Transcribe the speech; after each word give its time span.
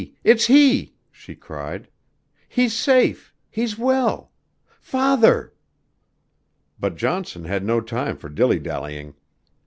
it's 0.23 0.47
he," 0.47 0.95
she 1.11 1.35
cried. 1.35 1.87
"He's 2.49 2.73
safe; 2.75 3.35
he's 3.51 3.77
well. 3.77 4.31
Father!" 4.79 5.53
But 6.79 6.95
Johnson 6.95 7.45
had 7.45 7.63
no 7.63 7.81
time 7.81 8.17
for 8.17 8.27
dilly 8.27 8.57
dallying. 8.57 9.13